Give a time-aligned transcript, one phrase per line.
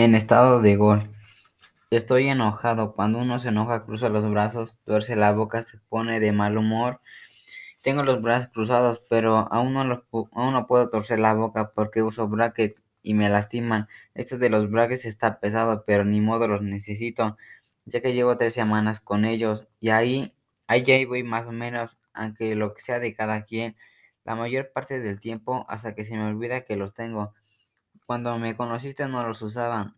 [0.00, 1.10] En estado de gol.
[1.90, 2.94] Estoy enojado.
[2.94, 7.00] Cuando uno se enoja, cruza los brazos, tuerce la boca, se pone de mal humor.
[7.82, 12.04] Tengo los brazos cruzados, pero aún no, los, aún no puedo torcer la boca porque
[12.04, 13.88] uso brackets y me lastiman.
[14.14, 17.36] Esto de los brackets está pesado, pero ni modo los necesito,
[17.84, 20.32] ya que llevo tres semanas con ellos y ahí,
[20.68, 23.74] ahí voy más o menos, aunque lo que sea de cada quien,
[24.24, 27.34] la mayor parte del tiempo hasta que se me olvida que los tengo.
[28.08, 29.94] Cuando me conociste no los usaba.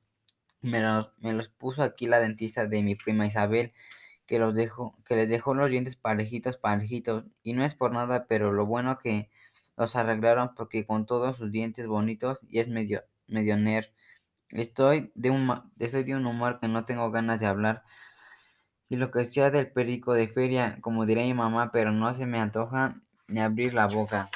[0.62, 3.73] Me los, puso aquí la dentista de mi prima Isabel,
[4.27, 7.23] que, los dejó, que les dejó los dientes parejitos, parejitos.
[7.45, 9.30] Y no es por nada, pero lo bueno que
[9.77, 13.56] los arreglaron porque con todos sus dientes bonitos y es medio, medio.
[14.48, 17.84] Estoy de, un, estoy de un humor que no tengo ganas de hablar.
[18.88, 22.27] Y lo que sea del perico de feria, como diré mi mamá, pero no se
[22.27, 24.30] me antoja ni abrir la boca.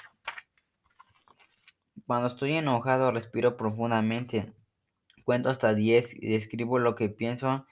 [2.07, 4.53] Cuando estoy enojado respiro profundamente,
[5.25, 7.65] cuento hasta 10 y escribo lo que pienso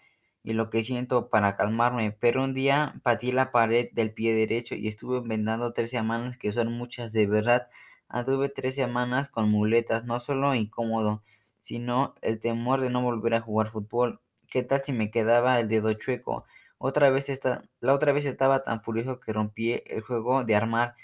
[0.42, 4.74] y lo que siento para calmarme, pero un día patí la pared del pie derecho
[4.74, 7.68] y estuve vendando tres semanas, que son muchas de verdad.
[8.08, 11.22] Anduve tres semanas con muletas, no solo incómodo,
[11.60, 14.22] sino el temor de no volver a jugar fútbol.
[14.48, 16.46] ¿Qué tal si me quedaba el dedo chueco?
[16.78, 20.94] Otra vez esta, la otra vez estaba tan furioso que rompí el juego de armar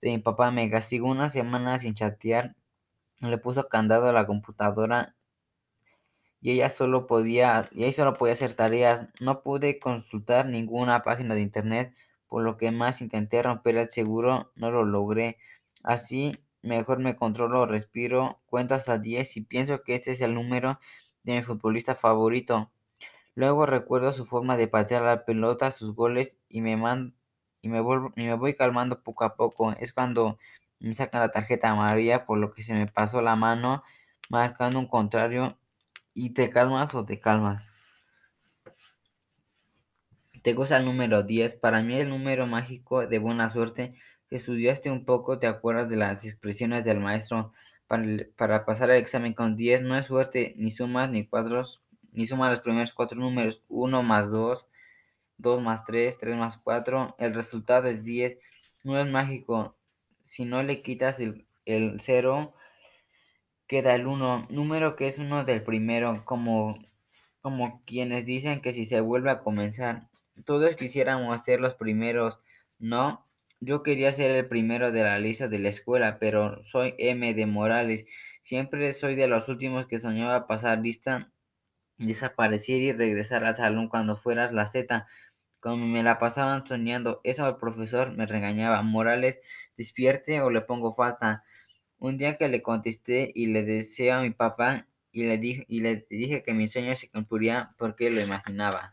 [0.00, 0.50] de mi papá.
[0.50, 2.56] Me castigó una semana sin chatear
[3.30, 5.14] le puso candado a la computadora
[6.40, 9.06] y ella solo podía y ahí solo podía hacer tareas.
[9.20, 11.94] No pude consultar ninguna página de internet,
[12.28, 15.38] por lo que más intenté romper el seguro, no lo logré.
[15.84, 20.78] Así mejor me controlo, respiro, cuento hasta 10 y pienso que este es el número
[21.22, 22.70] de mi futbolista favorito.
[23.34, 27.14] Luego recuerdo su forma de patear la pelota, sus goles y me man,
[27.62, 27.78] y me,
[28.16, 29.72] y me voy calmando poco a poco.
[29.72, 30.38] Es cuando
[30.82, 33.82] me sacan la tarjeta amarilla por lo que se me pasó la mano
[34.28, 35.56] marcando un contrario
[36.14, 37.70] y te calmas o te calmas.
[40.42, 43.94] Te gusta el número 10, para mí el número mágico de buena suerte.
[44.28, 47.52] Estudiaste un poco, te acuerdas de las expresiones del maestro
[47.86, 48.04] para,
[48.36, 49.82] para pasar el examen con 10.
[49.82, 53.62] No es suerte, ni sumas, ni cuadros, ni sumas los primeros cuatro números.
[53.68, 54.66] 1 más 2,
[55.38, 57.14] 2 más 3, 3 más 4.
[57.18, 58.38] El resultado es 10.
[58.82, 59.76] No es mágico,
[60.22, 62.54] si no le quitas el, el 0,
[63.66, 66.78] queda el 1, número que es uno del primero, como,
[67.40, 70.08] como quienes dicen que si se vuelve a comenzar,
[70.44, 72.40] todos quisiéramos ser los primeros,
[72.78, 73.26] ¿no?
[73.60, 77.46] Yo quería ser el primero de la lista de la escuela, pero soy M de
[77.46, 78.04] Morales.
[78.42, 81.30] Siempre soy de los últimos que soñaba pasar lista,
[81.96, 85.06] desaparecer y regresar al salón cuando fueras la Z.
[85.62, 88.82] Como me la pasaban soñando, eso el profesor me regañaba.
[88.82, 89.40] Morales,
[89.76, 91.44] despierte o le pongo falta.
[91.98, 95.80] Un día que le contesté y le deseé a mi papá y le, dije, y
[95.80, 98.90] le dije que mi sueño se cumpliría porque lo imaginaba.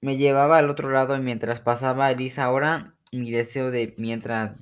[0.00, 4.60] Me llevaba al otro lado y mientras pasaba Elisa ahora mi deseo de mientras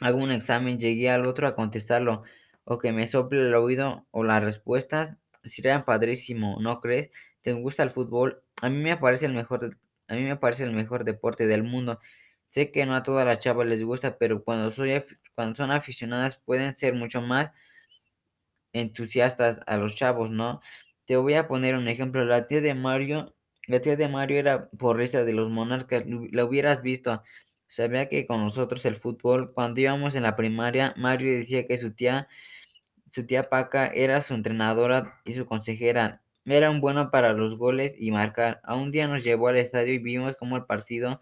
[0.00, 2.22] hago un examen llegué al otro a contestarlo
[2.62, 7.10] o que me sople el oído o las respuestas serían padrísimo, ¿no crees?
[7.44, 8.42] ¿Te gusta el fútbol?
[8.62, 9.78] A mí me parece el mejor,
[10.08, 12.00] a mí me parece el mejor deporte del mundo.
[12.48, 15.02] Sé que no a todas las chavas les gusta, pero cuando, soy,
[15.34, 17.50] cuando son aficionadas pueden ser mucho más
[18.72, 20.62] entusiastas a los chavos, ¿no?
[21.04, 22.24] Te voy a poner un ejemplo.
[22.24, 23.36] La tía de Mario,
[23.68, 26.04] la tía de Mario era porrista de los monarcas.
[26.32, 27.22] La hubieras visto.
[27.66, 31.92] Sabía que con nosotros el fútbol, cuando íbamos en la primaria, Mario decía que su
[31.94, 32.26] tía,
[33.10, 36.23] su tía Paca era su entrenadora y su consejera.
[36.46, 38.60] Era un bueno para los goles y marcar.
[38.64, 41.20] A un día nos llevó al estadio y vimos cómo el partido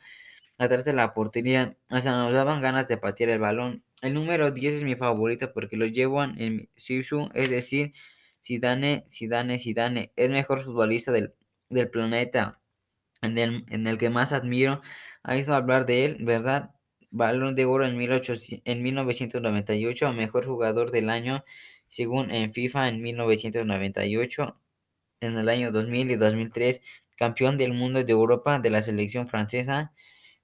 [0.59, 3.85] atrás de la portería hasta nos daban ganas de patear el balón.
[4.01, 7.93] El número 10 es mi favorito porque lo llevo en Shishu, es decir,
[8.45, 10.13] Zidane, Zidane, Zidane.
[10.17, 11.35] Es mejor futbolista del,
[11.71, 12.61] del planeta,
[13.23, 14.83] en el, en el que más admiro.
[15.23, 16.71] Ha visto hablar de él, ¿verdad?
[17.11, 21.45] Balón de oro en, 1800, en 1998, mejor jugador del año
[21.93, 24.57] según en FIFA en 1998
[25.23, 26.83] en el año 2000 y 2003,
[27.17, 29.93] campeón del mundo de Europa de la selección francesa,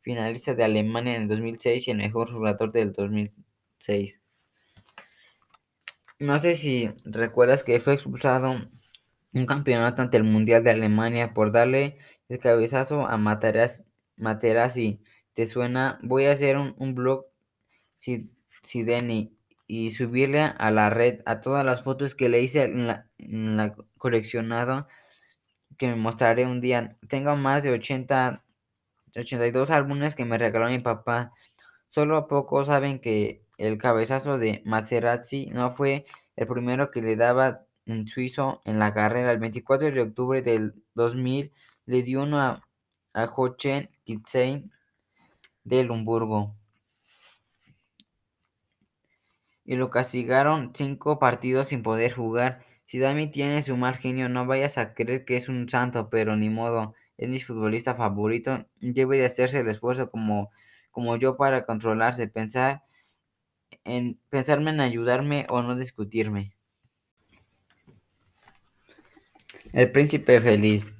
[0.00, 4.20] finalista de Alemania en el 2006 y el mejor jugador del 2006.
[6.20, 8.56] No sé si recuerdas que fue expulsado
[9.32, 11.98] un campeonato ante el Mundial de Alemania por darle
[12.28, 15.00] el cabezazo a Materazzi.
[15.34, 15.98] ¿Te suena?
[16.02, 17.26] Voy a hacer un, blog
[18.62, 19.36] Sideni
[19.66, 24.88] y subirle a la red a todas las fotos que le hice en la coleccionado
[25.76, 26.96] que me mostraré un día.
[27.08, 28.42] Tengo más de 80,
[29.16, 31.32] 82 álbumes que me regaló mi papá.
[31.88, 36.06] Solo pocos saben que el cabezazo de Materazzi no fue
[36.36, 39.32] el primero que le daba en suizo en la carrera.
[39.32, 41.52] El 24 de octubre del 2000
[41.86, 42.64] le dio uno a,
[43.14, 44.72] a Jochen Kitzstein
[45.64, 46.54] de Lumburgo
[49.68, 52.64] y lo castigaron cinco partidos sin poder jugar.
[52.88, 56.36] Si Dami tiene su mal genio, no vayas a creer que es un santo, pero
[56.36, 58.66] ni modo, es mi futbolista favorito.
[58.80, 60.50] Debe de hacerse el esfuerzo como,
[60.90, 62.84] como yo para controlarse, pensar
[63.84, 66.56] en pensarme en ayudarme o no discutirme.
[69.74, 70.90] El príncipe feliz.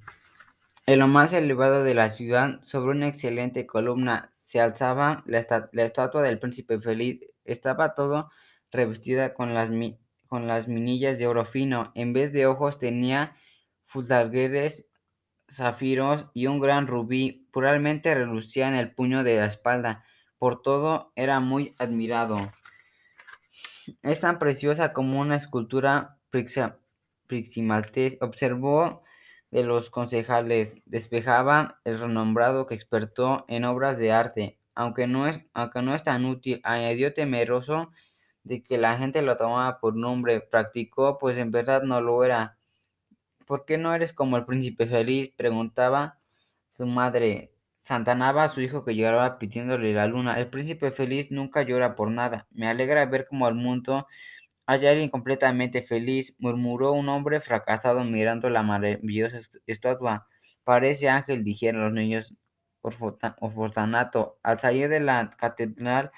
[0.85, 5.85] En lo más elevado de la ciudad, sobre una excelente columna, se alzaba la, la
[5.85, 7.23] estatua del príncipe feliz.
[7.47, 8.31] Estaba todo
[8.71, 9.71] revestida con las,
[10.29, 11.91] con las minillas de oro fino.
[11.95, 13.37] En vez de ojos tenía
[13.83, 14.91] fulgueres,
[15.51, 17.49] zafiros y un gran rubí.
[17.51, 20.05] Puramente relucía en el puño de la espalda.
[20.39, 22.53] Por todo era muy admirado.
[24.03, 26.19] Es tan preciosa como una escultura
[27.27, 28.19] priximaltés.
[28.21, 29.03] Observó
[29.51, 30.77] de los concejales.
[30.85, 34.59] Despejaba el renombrado que expertó en obras de arte.
[34.75, 37.91] Aunque no es, aunque no es tan útil, añadió temeroso
[38.45, 42.59] de que la gente lo tomaba por nombre, practicó, pues en verdad no lo era.
[43.47, 45.33] ¿Por qué no eres como el príncipe feliz?
[45.37, 46.19] preguntaba
[46.71, 47.53] su madre.
[47.79, 50.39] Santanaba a su hijo que lloraba pidiéndole la luna.
[50.39, 52.47] El príncipe feliz nunca llora por nada.
[52.51, 54.07] Me alegra ver como al mundo
[54.71, 60.29] hay alguien completamente feliz, murmuró un hombre fracasado mirando la maravillosa estatua.
[60.63, 62.35] Parece ángel, dijeron los niños
[62.83, 64.39] orfanato.
[64.43, 66.13] Al salir de la catedral,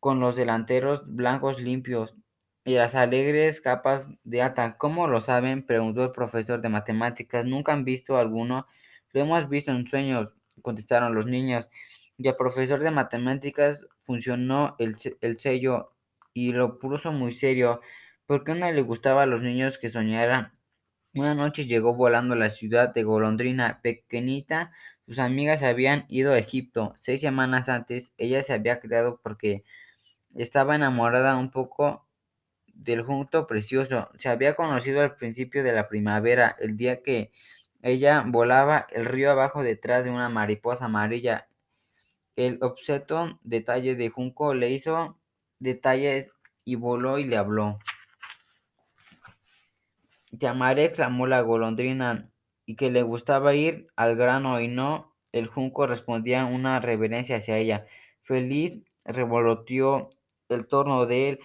[0.00, 2.16] con los delanteros blancos limpios
[2.64, 4.76] y las alegres capas de ata.
[4.78, 5.64] ¿Cómo lo saben?
[5.64, 7.44] preguntó el profesor de matemáticas.
[7.44, 8.66] ¿Nunca han visto alguno?
[9.12, 11.70] Lo hemos visto en sueños, contestaron los niños.
[12.16, 15.94] Y el profesor de matemáticas funcionó el, el sello
[16.34, 17.80] y lo puso muy serio,
[18.26, 20.52] porque no le gustaba a los niños que soñaran.
[21.14, 24.70] Una noche llegó volando a la ciudad de Golondrina, pequeñita.
[25.06, 26.92] Sus amigas habían ido a Egipto.
[26.94, 29.64] Seis semanas antes, ella se había quedado porque
[30.34, 32.06] estaba enamorada un poco
[32.74, 34.10] del junto precioso.
[34.16, 37.32] Se había conocido al principio de la primavera, el día que
[37.82, 41.48] ella volaba el río abajo detrás de una mariposa amarilla.
[42.36, 45.18] El obseto detalle de junco le hizo
[45.58, 46.30] detalles
[46.64, 47.78] y voló y le habló.
[50.38, 52.30] Te amaré, exclamó la golondrina,
[52.64, 55.16] y que le gustaba ir al grano y no.
[55.32, 57.86] El junco respondía una reverencia hacia ella.
[58.20, 60.10] Feliz revoloteó
[60.54, 61.40] el torno de él,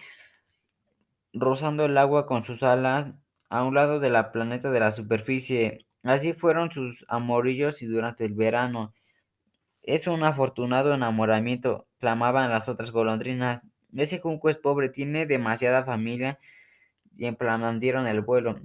[1.33, 3.07] rozando el agua con sus alas
[3.49, 5.85] a un lado de la planeta de la superficie.
[6.03, 8.93] Así fueron sus amorillos y durante el verano.
[9.81, 13.65] Es un afortunado enamoramiento, clamaban las otras golondrinas.
[13.95, 16.39] Ese junco es pobre, tiene demasiada familia
[17.15, 18.59] y emplanandieron el vuelo.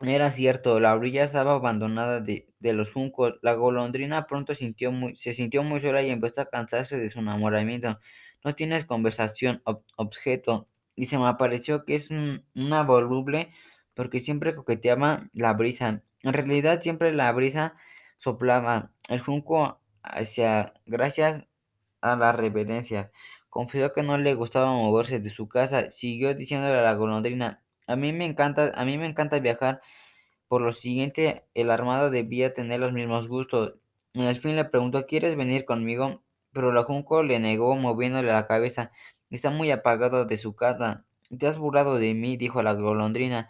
[0.00, 3.34] Era cierto, la orilla estaba abandonada de, los juncos.
[3.42, 7.98] La golondrina pronto sintió se sintió muy sola y empezó a cansarse de su enamoramiento
[8.44, 9.62] no tienes conversación,
[9.96, 10.68] objeto.
[10.94, 12.10] Y se me apareció que es
[12.54, 13.50] una voluble
[13.94, 16.02] porque siempre coqueteaba la brisa.
[16.22, 17.74] En realidad siempre la brisa
[18.18, 21.44] soplaba el junco hacia gracias
[22.00, 23.10] a la reverencia.
[23.48, 25.90] Confesó que no le gustaba moverse de su casa.
[25.90, 29.80] Siguió diciéndole a la golondrina, a mí me encanta, a mí me encanta viajar.
[30.48, 33.74] Por lo siguiente, el armado debía tener los mismos gustos.
[34.14, 36.22] En el fin le preguntó, ¿quieres venir conmigo?
[36.54, 38.92] Pero la junco le negó moviéndole la cabeza.
[39.30, 41.04] Está muy apagado de su casa.
[41.38, 43.48] Te has burlado de mí, dijo la golondrina,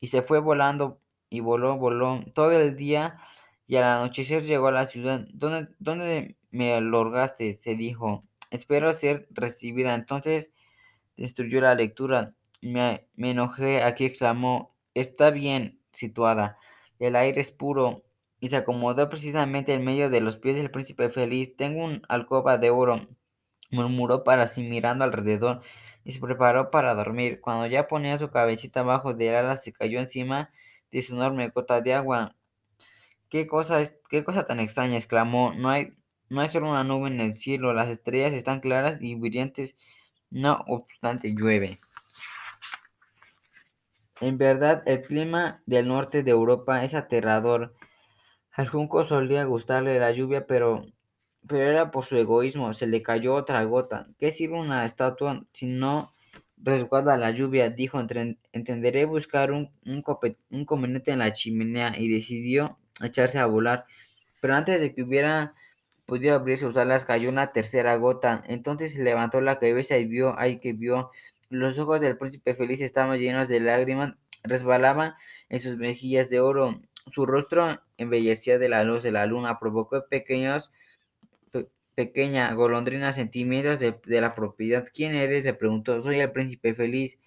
[0.00, 1.00] y se fue volando
[1.30, 3.18] y voló, voló todo el día
[3.66, 5.26] y al anochecer llegó a la ciudad.
[5.32, 7.52] ¿Dónde, dónde me lorgaste?
[7.52, 8.24] se dijo.
[8.50, 9.94] Espero ser recibida.
[9.94, 10.52] Entonces
[11.16, 12.34] destruyó la lectura.
[12.62, 14.74] Me, me enojé, aquí exclamó.
[14.94, 16.58] Está bien situada.
[16.98, 18.05] El aire es puro
[18.46, 21.56] y se acomodó precisamente en medio de los pies del príncipe feliz.
[21.56, 23.08] Tengo un alcoba de oro,
[23.72, 25.62] murmuró para sí mirando alrededor
[26.04, 27.40] y se preparó para dormir.
[27.40, 30.50] Cuando ya ponía su cabecita abajo de ala, se cayó encima
[30.92, 32.36] de su enorme gota de agua.
[33.30, 34.94] ¿Qué cosa, es, qué cosa tan extraña?
[34.96, 35.52] exclamó.
[35.52, 35.94] No hay,
[36.28, 39.76] no hay solo una nube en el cielo, las estrellas están claras y brillantes,
[40.30, 41.80] no obstante llueve.
[44.20, 47.74] En verdad, el clima del norte de Europa es aterrador.
[48.56, 50.86] Al junco solía gustarle la lluvia, pero,
[51.46, 52.72] pero era por su egoísmo.
[52.72, 54.08] Se le cayó otra gota.
[54.18, 56.14] ¿Qué sirve una estatua si no
[56.56, 57.68] resguarda la lluvia?
[57.68, 60.02] Dijo, entenderé buscar un, un,
[60.50, 63.84] un conveniente en la chimenea y decidió echarse a volar.
[64.40, 65.54] Pero antes de que hubiera
[66.06, 68.42] podido abrir sus alas, cayó una tercera gota.
[68.48, 71.10] Entonces se levantó la cabeza y vio, ay que vio,
[71.50, 75.12] Los ojos del príncipe feliz estaban llenos de lágrimas, resbalaban
[75.50, 76.80] en sus mejillas de oro.
[77.06, 80.70] Su rostro embellecía de la luz de la luna, provocó pequeños
[81.96, 84.86] pequeña golondrina sentimientos de, de, la propiedad.
[84.92, 85.44] ¿Quién eres?
[85.44, 86.00] le preguntó.
[86.02, 87.18] Soy el príncipe feliz.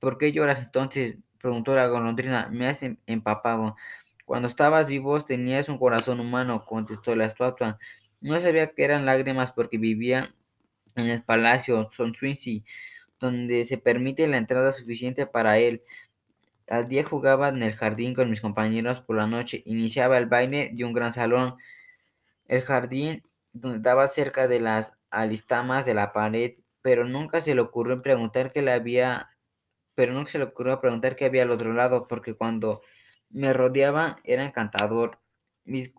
[0.00, 1.18] ¿Por qué lloras entonces?
[1.38, 2.48] preguntó la golondrina.
[2.50, 3.76] Me has em, empapado.
[4.24, 7.78] Cuando estabas vivo tenías un corazón humano, contestó la estatua.
[8.20, 10.34] No sabía que eran lágrimas porque vivía
[10.96, 12.64] en el palacio Sonsuinsi,
[13.20, 15.82] donde se permite la entrada suficiente para él.
[16.68, 19.62] Al día jugaba en el jardín con mis compañeros por la noche.
[19.66, 21.56] Iniciaba el baile de un gran salón.
[22.46, 27.60] El jardín donde daba cerca de las alistamas de la pared, pero nunca se le
[27.60, 29.30] ocurrió preguntar qué le había,
[29.94, 32.82] pero nunca se le ocurrió preguntar qué había al otro lado, porque cuando
[33.30, 35.20] me rodeaba era encantador.
[35.64, 35.92] Mis,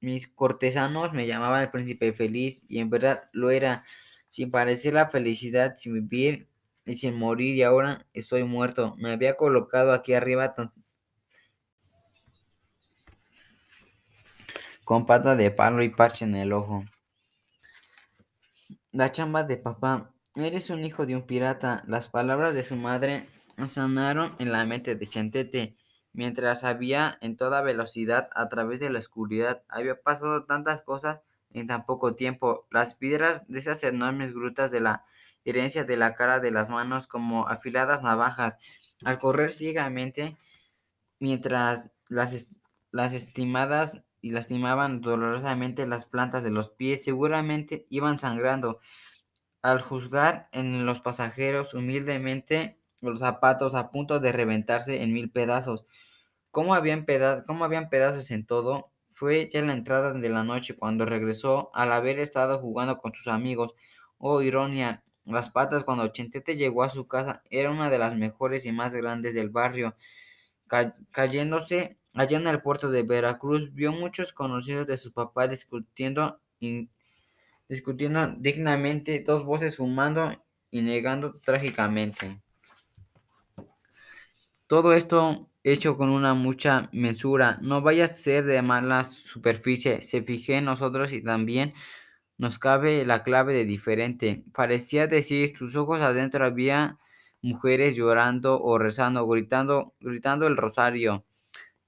[0.00, 3.84] mis cortesanos me llamaban el príncipe feliz y en verdad lo era,
[4.28, 6.49] sin parecer la felicidad, sin vivir
[6.90, 8.96] y sin morir y ahora estoy muerto.
[8.98, 10.56] Me había colocado aquí arriba
[14.84, 16.84] con pata de palo y parche en el ojo.
[18.90, 20.12] La chamba de papá.
[20.34, 21.84] Eres un hijo de un pirata.
[21.86, 23.28] Las palabras de su madre
[23.68, 25.76] sonaron en la mente de Chentete,
[26.12, 29.62] mientras había en toda velocidad a través de la oscuridad.
[29.68, 31.20] Había pasado tantas cosas
[31.52, 32.66] en tan poco tiempo.
[32.70, 35.04] Las piedras de esas enormes grutas de la
[35.44, 38.58] herencia de la cara de las manos como afiladas navajas.
[39.04, 40.36] Al correr ciegamente,
[41.18, 42.48] mientras las,
[42.90, 48.80] las estimadas y lastimaban dolorosamente las plantas de los pies, seguramente iban sangrando.
[49.62, 55.86] Al juzgar en los pasajeros humildemente los zapatos a punto de reventarse en mil pedazos.
[56.50, 57.06] Como habían,
[57.46, 58.89] como habían pedazos en todo,
[59.20, 63.28] fue ya la entrada de la noche cuando regresó al haber estado jugando con sus
[63.28, 63.74] amigos.
[64.16, 68.64] Oh, ironía, las patas cuando Chentete llegó a su casa era una de las mejores
[68.64, 69.94] y más grandes del barrio.
[71.12, 76.40] cayéndose Allá en el puerto de Veracruz vio muchos conocidos de su papá discutiendo,
[77.68, 80.34] discutiendo dignamente, dos voces fumando
[80.70, 82.40] y negando trágicamente.
[84.66, 87.58] Todo esto hecho con una mucha mensura.
[87.62, 90.02] No vaya a ser de mala superficie.
[90.02, 91.74] Se fijé en nosotros y también
[92.38, 94.44] nos cabe la clave de diferente.
[94.52, 96.98] Parecía decir, sus ojos adentro había
[97.42, 101.24] mujeres llorando o rezando, gritando, gritando el rosario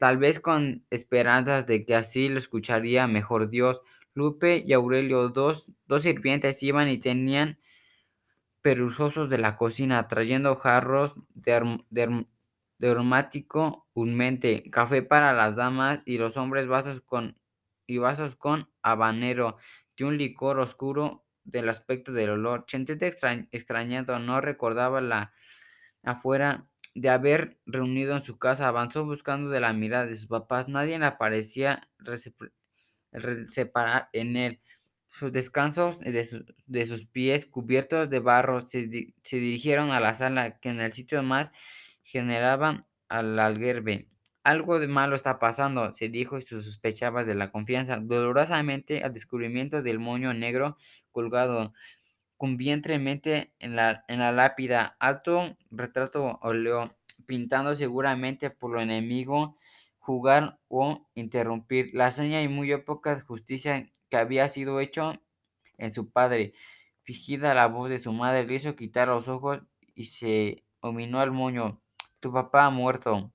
[0.02, 3.83] tal vez con esperanzas de que así lo escucharía mejor Dios.
[4.14, 7.61] Lupe y Aurelio, dos, dos sirvientes, iban y tenían
[8.62, 12.26] perezosos de la cocina, trayendo jarros de, de,
[12.91, 17.39] aromático unmente, café para las damas y los hombres vasos con,
[17.87, 19.57] y vasos con habanero,
[19.97, 22.67] y un licor oscuro del aspecto del olor.
[22.67, 25.33] Chentete extrañado no recordaba la
[26.03, 30.69] afuera de haber reunido en su casa, avanzó buscando de la mirada de sus papás.
[30.69, 31.89] Nadie le parecía
[33.47, 34.61] separar en él.
[35.09, 38.87] Sus descansos de, sus pies cubiertos de barro se,
[39.31, 41.53] dirigieron a la sala que en el sitio más
[42.03, 44.09] generaba al alberbe.
[44.45, 47.99] Algo de malo está pasando, se dijo y sospechaba de la confianza.
[47.99, 50.77] Dolorosamente al descubrimiento del moño negro
[51.13, 51.73] colgado
[52.37, 59.57] convientremente en la, en la lápida, alto retrato óleo, pintando seguramente por lo enemigo,
[60.01, 65.23] jugar o interrumpir la seña y muy poca justicia que había sido hecho
[65.79, 66.55] en su padre.
[67.03, 69.61] Fingida la voz de su madre, le hizo quitar los ojos
[69.95, 71.82] y se ominó al moño.
[72.23, 73.35] Tu papá ha muerto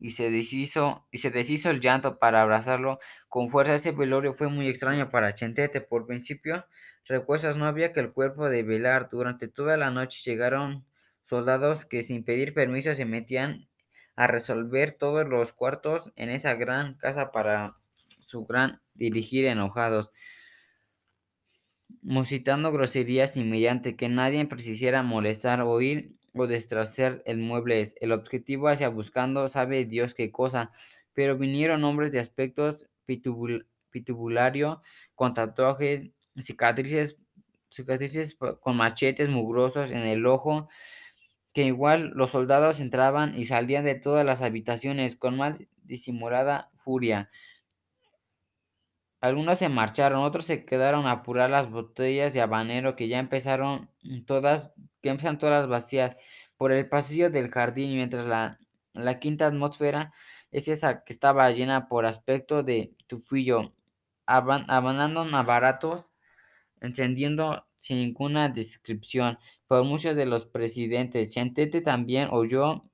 [0.00, 3.74] y se deshizo, y se deshizo el llanto para abrazarlo con fuerza.
[3.74, 5.80] Ese velorio fue muy extraño para Chentete.
[5.80, 6.66] Por principio,
[7.06, 9.08] recuestas no había que el cuerpo de velar.
[9.10, 10.84] Durante toda la noche llegaron
[11.22, 13.68] soldados que sin pedir permiso se metían
[14.16, 17.76] a resolver todos los cuartos en esa gran casa para
[18.26, 20.10] su gran dirigir enojados,
[22.02, 27.86] musitando groserías y mediante que nadie precisara molestar, oír o destrozar el mueble.
[28.00, 30.72] El objetivo hacia buscando sabe Dios qué cosa,
[31.12, 32.86] pero vinieron hombres de aspectos
[33.90, 34.82] pitubulario,
[35.14, 37.16] con tatuajes, cicatrices,
[37.70, 40.68] cicatrices con machetes mugrosos en el ojo,
[41.52, 47.30] que igual los soldados entraban y salían de todas las habitaciones con más disimulada furia.
[49.20, 53.90] Algunos se marcharon, otros se quedaron a apurar las botellas de habanero que ya empezaron
[54.26, 54.72] todas,
[55.02, 56.16] que empezaron todas vacías
[56.56, 58.58] por el pasillo del jardín, mientras la,
[58.92, 60.12] la quinta atmósfera
[60.52, 63.72] es esa que estaba llena por aspecto de tufillo,
[64.26, 66.06] abandonando baratos
[66.80, 71.32] encendiendo sin ninguna descripción por muchos de los presidentes.
[71.32, 72.84] Chantete también oyó,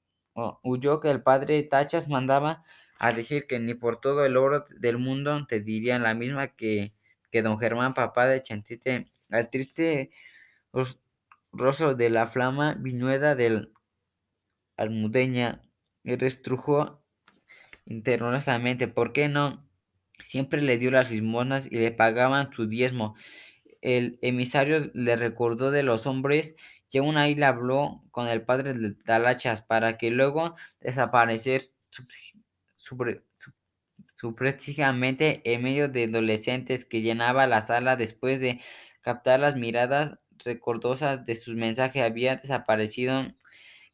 [0.63, 2.65] huyó que el padre Tachas mandaba
[2.99, 6.95] a decir que ni por todo el oro del mundo te dirían la misma que,
[7.31, 9.11] que don Germán, papá de Chantete.
[9.31, 10.11] Al triste
[11.53, 13.73] rostro de la flama viñueda del
[14.77, 15.63] almudeña
[16.03, 17.05] y restrujó
[17.87, 18.89] internamente.
[18.89, 19.69] ¿Por qué no?
[20.21, 23.17] Siempre le dio las limosnas y le pagaban su diezmo.
[23.83, 26.55] El emisario le recordó de los hombres
[26.89, 31.63] que una isla habló con el padre de Talachas para que luego desaparecer
[34.15, 38.61] suprechamente en medio de adolescentes que llenaba la sala después de
[39.01, 43.35] captar las miradas recordosas de sus mensajes había desaparecido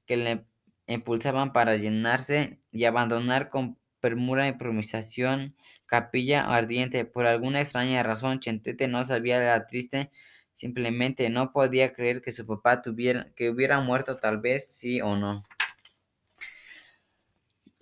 [0.07, 0.45] que le
[0.87, 5.55] impulsaban para llenarse y abandonar con premura improvisación
[5.87, 7.05] capilla ardiente.
[7.05, 10.11] Por alguna extraña razón, Chentete no sabía la triste,
[10.53, 15.17] simplemente no podía creer que su papá tuviera, que hubiera muerto tal vez sí o
[15.17, 15.41] no.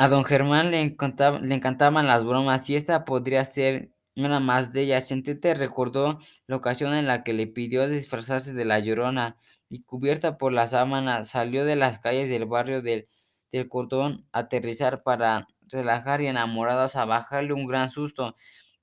[0.00, 4.82] A don Germán le, le encantaban las bromas y esta podría ser una más de
[4.82, 5.08] ellas.
[5.08, 9.36] Chentete recordó la ocasión en la que le pidió disfrazarse de la llorona
[9.68, 13.08] y cubierta por la sábana salió de las calles del barrio del,
[13.50, 18.36] del cordón a aterrizar para relajar y enamorados a bajarle un gran susto.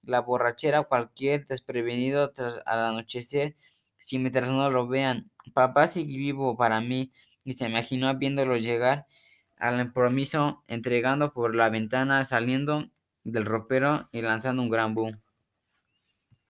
[0.03, 3.55] La borrachera cualquier desprevenido tras al anochecer,
[3.99, 5.31] si mientras no lo vean.
[5.53, 7.13] Papá sigue vivo para mí,
[7.45, 9.07] y se imaginó viéndolo llegar
[9.57, 12.89] al compromiso, entregando por la ventana, saliendo
[13.23, 15.21] del ropero y lanzando un gran boom.